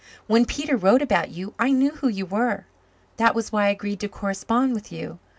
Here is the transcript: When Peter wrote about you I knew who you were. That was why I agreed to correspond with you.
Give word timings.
When 0.25 0.45
Peter 0.47 0.75
wrote 0.77 1.03
about 1.03 1.29
you 1.29 1.53
I 1.59 1.69
knew 1.69 1.91
who 1.91 2.07
you 2.07 2.25
were. 2.25 2.65
That 3.17 3.35
was 3.35 3.51
why 3.51 3.65
I 3.65 3.69
agreed 3.69 3.99
to 3.99 4.09
correspond 4.09 4.73
with 4.73 4.91
you. 4.91 5.19